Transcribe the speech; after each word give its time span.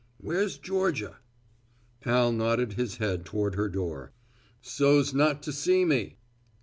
Where's 0.17 0.57
Georgia?" 0.57 1.17
Al 2.05 2.31
nodded 2.31 2.73
his 2.73 2.97
head 2.97 3.23
toward 3.23 3.53
her 3.53 3.69
door. 3.69 4.13
"So's 4.59 5.13
not 5.13 5.43
to 5.43 5.51
see 5.53 5.85
me!" 5.85 6.17